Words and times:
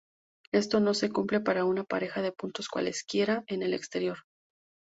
Esto 0.51 0.79
no 0.79 0.95
se 0.95 1.11
cumple 1.11 1.41
para 1.41 1.63
una 1.63 1.83
pareja 1.83 2.23
de 2.23 2.31
puntos 2.31 2.69
cualesquiera 2.69 3.43
en 3.45 3.61
el 3.61 3.75
exterior. 3.75 4.17